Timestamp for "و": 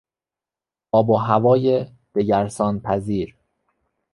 1.09-1.15